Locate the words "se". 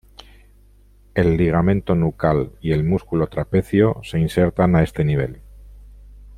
4.01-4.17